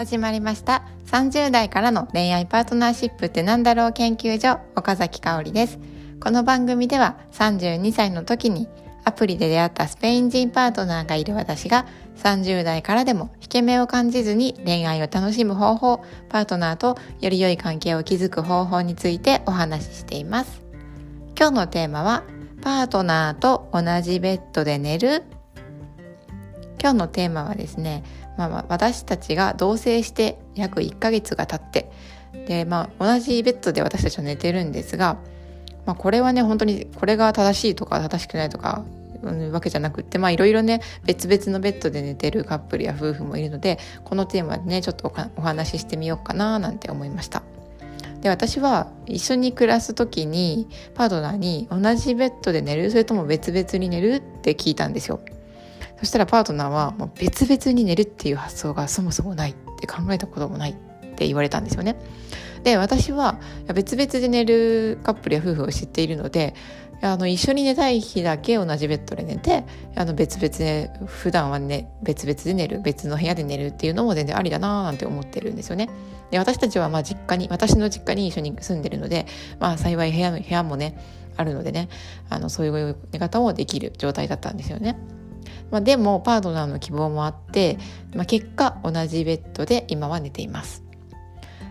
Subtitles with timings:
[0.00, 0.82] 始まりました。
[1.08, 5.78] 30代からの恋愛パートナーシップってなんだろう研究所岡崎香織です。
[6.20, 8.66] この番組では32歳の時に
[9.04, 11.84] アプリで出会ったスペイン人パートナーがいる私が
[12.16, 20.62] 30代からでも引け目を感じずに恋愛を楽しむ方法パートナーとより良い関係を築く方法についてお話ししています。
[21.38, 22.22] 今日のテーマは
[22.62, 25.24] パートナーと同じベッドで寝る。
[26.82, 28.02] 今日のテーマはですね、
[28.36, 31.90] まあ、私たちが同棲して約1ヶ月が経って
[32.46, 35.18] で、まあ、同じベッドで私たちは寝てるんですが、
[35.86, 38.84] まあ、これはね本当にこれが正しいとか正しくないとか
[39.22, 47.42] わけじゃなくっていろいろね別々のベッドで寝てるカップルや夫婦もいるのでこのテーマでねちょっとお話ししてみようかななんて思いました。
[48.22, 55.20] で私は一緒に暮らす時にパートナーに同じベッドで寝るそれとも別々に寝るって聞いたんですよ
[56.00, 60.74] そしたらパートナーはもう別々に寝るっていう発想がそもそもないって考えたこともないっ
[61.14, 61.96] て言われたんですよね
[62.64, 63.38] で私は
[63.74, 66.54] 別々で寝るカップルや夫婦を知っているので
[67.02, 69.64] あの一緒に寝たい日だけ同じベッドで寝て
[69.96, 75.88] あの別々で普段はね別々で寝る別の部屋で寝るっていうのも全然ありだなーなんて思ってるんですよね。
[76.30, 79.26] で私たちはまあ実家に私の実家に一緒に住んでるので、
[79.58, 80.98] まあ、幸い部屋部屋もね
[81.36, 81.88] あるのでね
[82.28, 84.98] あのそういう寝方もできる状態だったんですよね。
[85.70, 87.78] まあ、でもパートナーの希望もあって、
[88.14, 90.84] まあ、結果同じベッドで今は寝ています。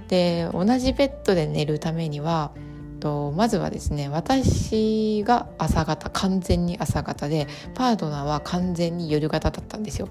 [0.07, 2.51] で同じベッドで寝るためには
[2.99, 10.09] とまずはですね私が朝方完全に朝方でパートナーは完全に夜型だったんですよ。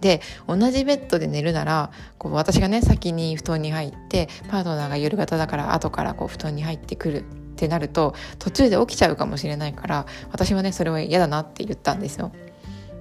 [0.00, 7.22] で同じベッドで寝るならこう私がね先に布団に入ってパートナーが夜型だから後からこう布団に入ってくるっ
[7.54, 12.32] てなると途中で起きちゃうかもしれないから私はねそれは嫌だなって言ったんですよ。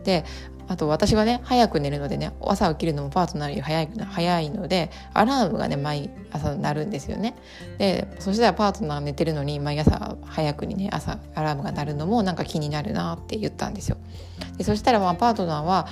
[0.03, 0.25] で
[0.67, 7.35] あと私はね早く寝るのでね朝起きるのもパートナーより早い早いのでアラームがね毎朝鳴るんですよね。
[7.77, 13.97] でそしたらパートナー寝てるのに毎朝早くにね朝アラームが鳴るのもなんか気になるなって言ったんですよ。
[14.57, 15.87] でそしたらまあパートナーは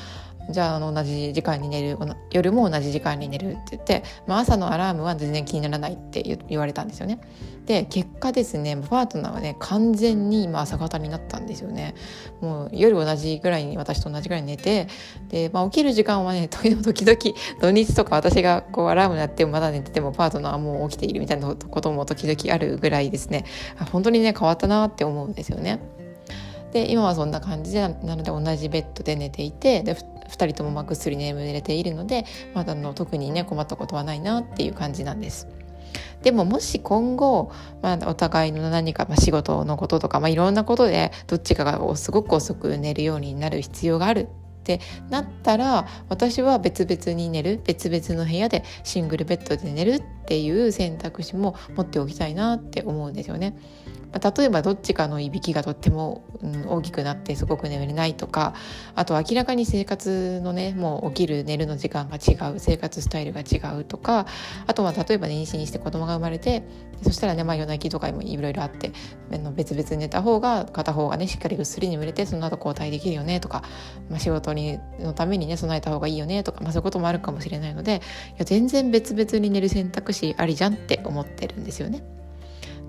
[0.49, 1.97] じゃああの同じ時間に寝る
[2.31, 7.19] 夜も同じ時間に寝るって言って、まあ、朝のアラームは全然気にならないって言われたんですよね。
[7.65, 11.93] で結果ですねパートナーはね完全に今朝方になったんですよね。
[12.41, 14.87] もう夜同じぐらいに私と同じぐらいに寝て
[15.27, 17.17] で、まあ、起きる時間はね 時々
[17.61, 23.45] 土日とか私がこうアラーム鳴ってもまだ寝ててもパートナーはもう起きているみたいなことも時々あるぐらいですね
[23.91, 25.79] 本当にね変わったなって思うんですよね。
[26.71, 29.95] で今はそんな感じでなので同じベッドで寝ていてで
[30.29, 35.47] 2人ともまぐっすり眠れているのでまだの特にね困ったことはないなっていう感じなんです。
[36.21, 37.51] でももし今後、
[37.81, 53.57] まあ、お互いの何か、まあ、仕事のこととか、まあ、いろんなことでどっちかがすごく遅く寝るようになる必要があるってなったら私は別々に寝る別々の部屋でシングルベッドで寝るっていう選択肢も持っておきたいなって思うんですよね。
[54.11, 58.55] 例えばどっちかのいびきがとっても、うん、大きくなってすごく眠れないとか
[58.95, 64.25] あと明らかに生活のねもう起きる寝るの時間が違う生活スタイルが違うとか
[64.65, 66.63] あとは例えば、妊娠して子供が生まれて
[67.03, 68.91] そしたらね、まあ、夜泣きとかもいろいろあって
[69.55, 73.63] 別々に寝た方が片方がねしっかりぐっすり眠れてその後交代できるよねとか、
[74.09, 82.18] まあ、仕事にのためにね備えた方がいいよねとか、まあ、そういうこともあるかもしれないのでいや全然別々に寝る選択肢ありじゃんって思ってるんですよね。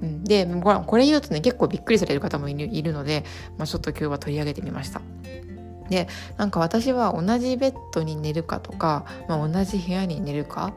[0.02, 0.46] うん、で
[0.86, 3.24] これ言うとね結構びっくりされる方もいるので、
[3.58, 5.02] まあ、ちょっと今日は取り上げてみました。
[5.88, 6.06] で
[6.36, 10.72] なんか私は同じベッドに寝るかとか、まあ、同じ部屋に寝るか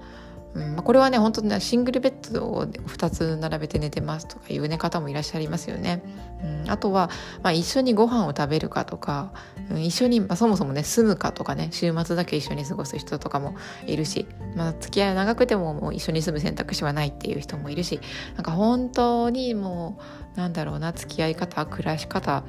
[0.56, 6.04] うんまあ、これはね本当にシングルベッドを2つ並べて寝てますとかいう寝方もいらっしゃいますよね。
[6.44, 7.10] うん、あとは、
[7.42, 9.34] まあ、一緒にご飯を食べるかとか、
[9.72, 13.56] うん、一緒に、まあ、そもそもね住むかとかね週末だけ一緒に過ごす人とかも
[13.88, 18.00] いるし、まあ、付き合い長くてももう一緒に住む選択肢はないっていう人もいるし
[18.36, 19.98] なんか本当にも
[20.36, 22.44] うなんだろうな付き合い方暮らし方、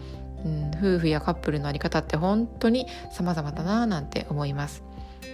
[0.45, 4.83] うん、夫婦やカップルの在り方って本当に様々だななんて思います。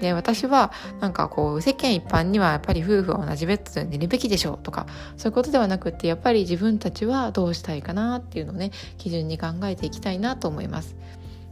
[0.00, 10.96] で私はなんかこう世間一般にはやっぱり夫婦は同じベッドで寝るべきでしょうとかそういうことではなくってやっぱり自分たちはどうしたいかなっていうのをね基準に考えていきたいなと思います。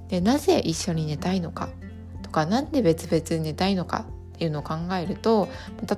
[0.09, 1.69] でなぜ一緒に寝たいのか
[2.23, 5.49] とか何で別々に寝たいのかっていうのを考えると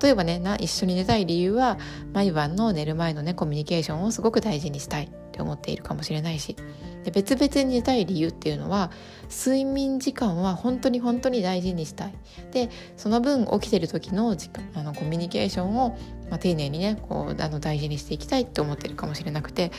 [0.02, 1.78] 例えばねな一緒に寝たい理由は
[2.12, 6.56] 毎晩の寝る前のねコミュニケーションをすごく大事にしたいって思っているかもしれないし
[7.04, 8.90] で別々に寝たい理由っていうのは
[9.30, 12.14] 睡眠時間は本当に本当に大事にしたい。
[12.52, 15.98] でその分起きてる時の時間あのコミュニケーションを、
[16.30, 19.70] まあ、丁寧にねこうあの大事にしていきたいって思ってるかもしれなくて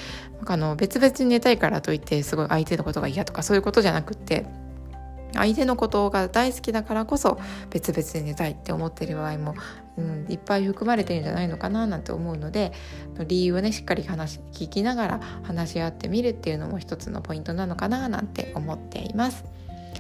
[0.46, 4.46] あの別々に寝たいからといってすごい相手のことが嫌とかそういうことじゃなくって
[5.34, 7.40] 相手のことが大好きだからこそ
[7.70, 9.56] 別々で寝たいって思ってる場合も、
[9.98, 12.74] うん、いっぱい含まれてるんじゃないのかななんて思うので
[13.28, 19.46] 理由をねしっかり話聞きながら話し合ってみるっていうのも一つのポイントなのかななんて思っています。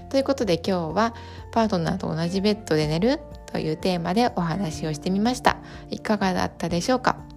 [0.09, 1.13] ということで今日は
[1.51, 5.57] パートナーと同じベッドで寝るというテーマでお話をしてみました。
[5.89, 7.30] いかがだったでしょうか？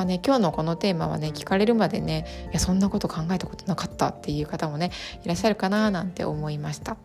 [0.00, 4.92] まあね、今日のこのテーマはね聞かれるまでねいやそんなこと考えたことなかったっていう方もね
[5.22, 6.96] いらっしゃるかななんて思いました。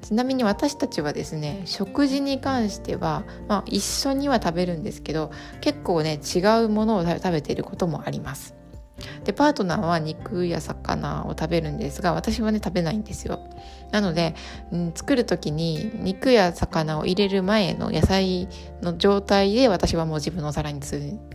[0.00, 8.54] ちなみに私たちはですね食事に関しては、まあ、一緒には食べるんですけど結構ね違うものを食べていることもあります。
[9.24, 13.40] でパートナーは肉や魚を食べるんですが私はね食べないんですよ。
[13.90, 14.34] なので、
[14.72, 18.48] うん、作る時に肉や魚を入れる前の野菜
[18.82, 20.80] の状態で私はもう自分のお皿に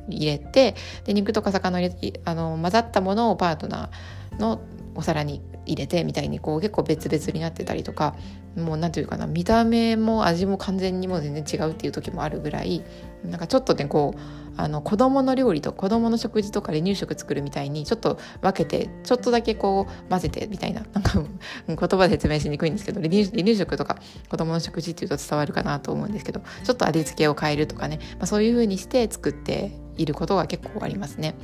[0.09, 0.75] 入れて
[1.05, 4.61] で肉とか魚入れあの混ざったものをパートナーの
[4.95, 5.41] お皿に
[5.71, 8.15] 入れてみたいにこう結構別々になってたりとか
[8.55, 12.83] もう何て言うかな見た目も味も完全にもう全然違うっていう時もあるぐらい
[13.23, 14.19] なんかちょっとねこう
[14.57, 21.23] あの子供の料理と子供の食事とか離乳食作るみたいにちょっと分けてちょっとだけこう混ぜてみたいななんか
[21.67, 23.97] 言葉で説明しにくいんですけど離乳離乳食とか
[24.29, 31.35] 子供の食事っていうと伝わるかなと思うんですけどちょっと味付けを変えるとかね、まあ、そういう風にして作っていることが結構ありますね。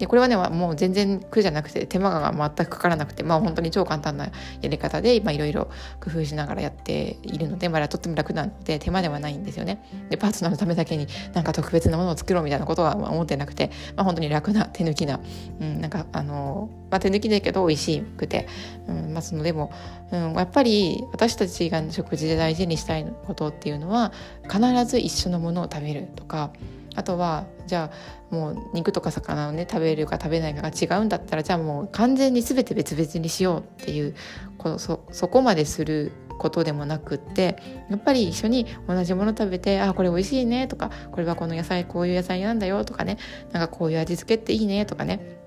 [0.00, 4.30] でこれはねもう全然苦じゃなくて手間が全くかからなくてまあ本当に超簡単な
[4.62, 5.66] やり方でいろいろ
[6.00, 9.84] 工夫しながらやっているのでまだとっても楽なので手間ではないんですよね。
[10.08, 15.20] でパートナーのためだけになんか特別なものを作ろうみたいなことは思ってなくて、まあ、本当に楽な手抜きな、
[15.60, 18.48] うん、なんかあの、まあ、手抜きだけど美味しくて、
[18.88, 19.70] うんまあ、そのでも、
[20.12, 24.12] うん、やっぱり私たちが食事で大事にしたいことっていうのは
[24.50, 26.50] 必ず一緒のものを食べるとか
[26.94, 27.90] あとはじゃ
[28.30, 34.14] あもう肉とか魚をね食べるか食べないかが違うんだったらじゃあもう完全に全て別々にしようっていう
[34.58, 37.56] こそそこまですることでもなくって
[37.90, 43.18] やっぱり一緒に同じもの食べて「あこれ美味しいね」とか「これはこの野菜こういう野菜なんだよ」とかね
[43.52, 45.38] なんかこういう味付けっていいねとかね。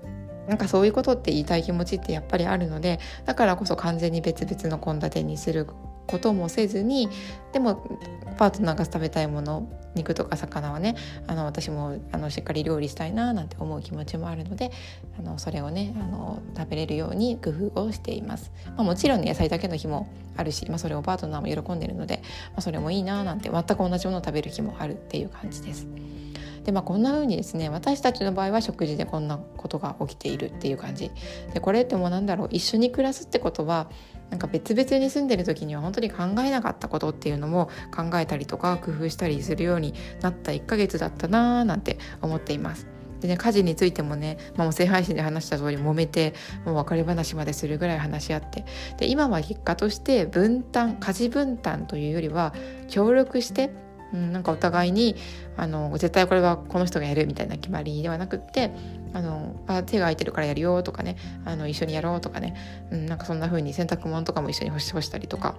[0.46, 5.66] なんかそういうことって言いたい気持ちってやっぱりあるのでだからこそ完全に別々の献立にする
[6.06, 7.08] こともせずに
[7.52, 7.98] でも
[8.36, 10.96] パートナーが食べたいもの肉とか魚はね
[11.26, 14.72] あの私もあのしっかり料理したいななんて思う気持ちもあるので
[15.18, 25.86] あのそれをねあの食べれるように工夫をしています、まあ、もちろんね野菜だけの日もあるし、まあ、それをパートナーも喜んでるので、まあ、それもいいななんて全く同じものを食べる日もあるっていう感じです。
[26.64, 31.10] でまあこんな風にですね私たちの場合は食事でこんなことが起きているっていう感じ
[31.52, 33.90] でこれってもうなんだろう一緒に暮らすってことは
[34.30, 42.94] なんか別々に住んでる時には本当に考えなかったことっていうのも考えたりとか工夫したりするようになった1ヶ月だったなーなんて思っています。
[43.24, 46.34] でね、家事についてもね、まあ、音声配信で話した通り揉めて
[46.66, 48.66] もう別れ話までするぐらい話し合って
[48.98, 52.52] で今は結果として分担家事分担というよりは
[52.86, 53.70] 協力して
[54.14, 55.16] うん、なんかお互いに
[55.56, 58.70] あの絶対これはこの人がやるみたいな決まりではなくって
[59.12, 62.54] あのあ手が空いてるからやるよとかねあの一緒にやろうとかね、
[62.90, 65.56] うん、なんかそんな風に洗濯物とかも一緒に干し干したりとか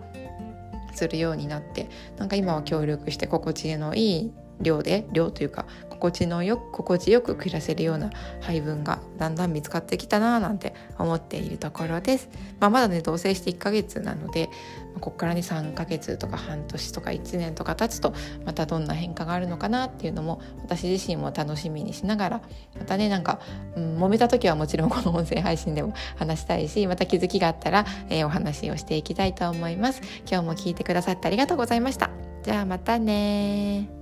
[0.94, 4.32] するようになってなんか今は協力して心地のいい
[4.62, 8.10] 量で量というか心地のよく心地よく暮らせるような
[8.42, 12.30] 配分がだんだん見つかってきたななんて思っているところです。
[12.60, 14.50] まあ、まだね同棲して1ヶ月なので
[14.96, 18.14] ここからね3ヶ月とか半年とか1年とか経つと
[18.46, 22.42] またどんな変化があるのかなっていうのも私自身も楽しみにしながら
[22.78, 23.40] またねなんか、
[23.76, 30.02] うん、揉めた時はもちろんこの音声配信でも話したいしまた気づきがあったら、えー、お話をしていきたいと思います。
[30.30, 32.10] 今日も聞いてくださってありがとうございました。
[32.44, 33.95] じゃあまたね